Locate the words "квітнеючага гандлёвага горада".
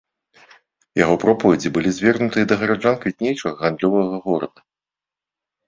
3.05-4.59